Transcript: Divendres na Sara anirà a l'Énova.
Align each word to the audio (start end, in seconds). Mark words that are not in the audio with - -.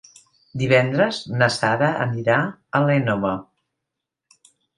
Divendres 0.61 1.19
na 1.41 1.49
Sara 1.55 1.89
anirà 2.07 2.39
a 2.49 2.83
l'Énova. 2.87 3.37